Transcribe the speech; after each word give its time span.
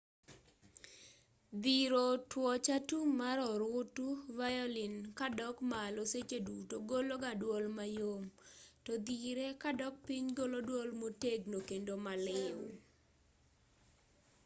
dhiro 1.63 2.05
twoch 2.29 2.67
atum 2.77 3.07
mar 3.19 3.37
orutu 3.53 4.07
violin 4.39 4.93
kadok 5.19 5.55
malo 5.71 6.01
seche 6.13 6.37
duto 6.47 6.75
golo 6.89 7.13
ga 7.23 7.31
dwol 7.41 7.65
mayom 7.77 8.23
to 8.85 8.93
dhire 9.05 9.47
kadok 9.63 9.95
piny 10.05 10.27
golo 10.39 10.57
dwol 10.67 10.89
motegno 11.01 11.57
kendo 11.69 11.93
maliw 12.05 12.59